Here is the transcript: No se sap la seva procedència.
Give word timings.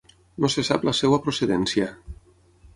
No 0.45 0.49
se 0.53 0.63
sap 0.69 0.87
la 0.89 0.95
seva 1.01 1.21
procedència. 1.27 1.93